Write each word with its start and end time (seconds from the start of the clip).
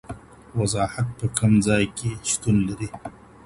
وضاحت 0.59 1.07
په 1.19 1.25
کوم 1.37 1.53
ځای 1.67 1.83
کي 1.97 2.09
شتون 2.29 2.55
لري؟ 2.67 2.89